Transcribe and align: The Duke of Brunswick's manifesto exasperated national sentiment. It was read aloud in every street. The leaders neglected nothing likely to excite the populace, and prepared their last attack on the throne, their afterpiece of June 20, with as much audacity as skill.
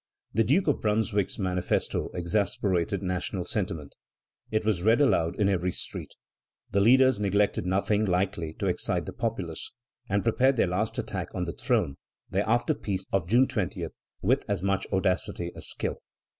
The 0.33 0.43
Duke 0.43 0.65
of 0.67 0.81
Brunswick's 0.81 1.37
manifesto 1.37 2.09
exasperated 2.15 3.03
national 3.03 3.45
sentiment. 3.45 3.93
It 4.49 4.65
was 4.65 4.81
read 4.81 4.99
aloud 4.99 5.35
in 5.39 5.47
every 5.47 5.71
street. 5.71 6.15
The 6.71 6.79
leaders 6.79 7.19
neglected 7.19 7.67
nothing 7.67 8.05
likely 8.05 8.53
to 8.53 8.65
excite 8.65 9.05
the 9.05 9.13
populace, 9.13 9.71
and 10.09 10.23
prepared 10.23 10.55
their 10.57 10.65
last 10.65 10.97
attack 10.97 11.35
on 11.35 11.45
the 11.45 11.53
throne, 11.53 11.97
their 12.31 12.45
afterpiece 12.49 13.05
of 13.11 13.27
June 13.27 13.47
20, 13.47 13.89
with 14.23 14.43
as 14.47 14.63
much 14.63 14.87
audacity 14.91 15.51
as 15.55 15.67
skill. 15.67 15.99